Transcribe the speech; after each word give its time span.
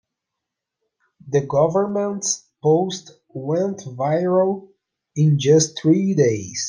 The 1.27 1.41
government's 1.45 2.47
post 2.63 3.11
went 3.29 3.81
viral 3.81 4.69
in 5.15 5.37
just 5.37 5.77
three 5.79 6.15
days. 6.15 6.59